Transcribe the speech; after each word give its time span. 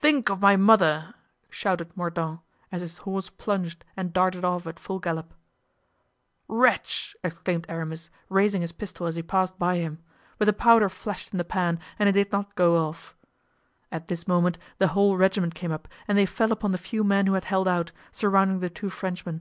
"Think 0.00 0.30
of 0.30 0.40
my 0.40 0.56
mother!" 0.56 1.14
shouted 1.48 1.96
Mordaunt, 1.96 2.40
as 2.72 2.80
his 2.80 2.98
horse 3.06 3.30
plunged 3.30 3.84
and 3.96 4.12
darted 4.12 4.44
off 4.44 4.66
at 4.66 4.80
full 4.80 4.98
gallop. 4.98 5.32
"Wretch!" 6.48 7.14
exclaimed 7.22 7.66
Aramis, 7.68 8.10
raising 8.28 8.62
his 8.62 8.72
pistol 8.72 9.06
as 9.06 9.14
he 9.14 9.22
passed 9.22 9.60
by 9.60 9.76
him; 9.76 10.00
but 10.38 10.46
the 10.46 10.52
powder 10.52 10.88
flashed 10.88 11.30
in 11.30 11.38
the 11.38 11.44
pan 11.44 11.78
and 12.00 12.08
it 12.08 12.12
did 12.18 12.32
not 12.32 12.56
go 12.56 12.84
off. 12.84 13.14
At 13.92 14.08
this 14.08 14.26
moment 14.26 14.58
the 14.78 14.88
whole 14.88 15.16
regiment 15.16 15.54
came 15.54 15.70
up 15.70 15.86
and 16.08 16.18
they 16.18 16.26
fell 16.26 16.50
upon 16.50 16.72
the 16.72 16.76
few 16.76 17.04
men 17.04 17.28
who 17.28 17.34
had 17.34 17.44
held 17.44 17.68
out, 17.68 17.92
surrounding 18.10 18.58
the 18.58 18.70
two 18.70 18.90
Frenchmen. 18.90 19.40